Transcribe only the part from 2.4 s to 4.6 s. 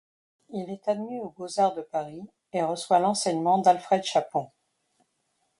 et reçoit l'enseignement d'Alfred Chapon.